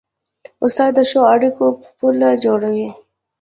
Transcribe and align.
استاد 0.63 0.91
د 0.97 0.99
ښو 1.09 1.21
اړیکو 1.33 1.65
پل 1.97 2.15
جوړوي. 2.43 2.87